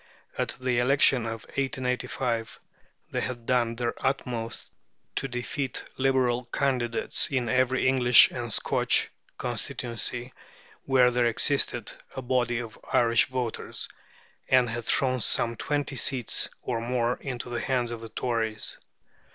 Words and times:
At 0.35 0.57
the 0.59 0.79
Election 0.79 1.27
of 1.27 1.43
1885 1.43 2.59
they 3.11 3.21
had 3.21 3.45
done 3.45 3.75
their 3.75 3.93
utmost 4.03 4.63
to 5.13 5.27
defeat 5.27 5.83
Liberal 5.95 6.45
candidates 6.45 7.27
in 7.29 7.47
every 7.47 7.87
English 7.87 8.31
and 8.31 8.51
Scotch 8.51 9.11
constituency 9.37 10.33
where 10.85 11.11
there 11.11 11.27
existed 11.27 11.93
a 12.15 12.23
body 12.23 12.57
of 12.57 12.79
Irish 12.91 13.25
voters, 13.27 13.87
and 14.49 14.71
had 14.71 14.85
thrown 14.85 15.19
some 15.19 15.55
twenty 15.55 15.97
seats 15.97 16.49
or 16.63 16.81
more 16.81 17.17
into 17.21 17.51
the 17.51 17.61
hands 17.61 17.91
of 17.91 18.01
the 18.01 18.09
Tories. 18.09 18.79